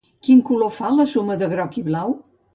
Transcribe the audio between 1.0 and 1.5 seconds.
la suma